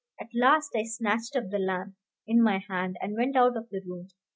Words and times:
At 0.19 0.33
last 0.33 0.71
I 0.75 0.83
snatched 0.85 1.35
up 1.35 1.51
the 1.51 1.59
lamp 1.59 1.93
in 2.25 2.41
my 2.41 2.57
hand, 2.57 2.97
and 3.03 3.15
went 3.15 3.35
out 3.35 3.55
of 3.55 3.69
the 3.69 3.83
room. 3.85 4.07